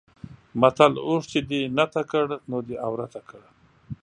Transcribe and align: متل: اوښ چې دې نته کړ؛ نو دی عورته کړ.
متل: 0.61 0.93
اوښ 1.05 1.23
چې 1.31 1.39
دې 1.49 1.61
نته 1.77 2.01
کړ؛ 2.11 2.27
نو 2.49 2.57
دی 2.67 2.75
عورته 2.85 3.21
کړ. 3.29 3.41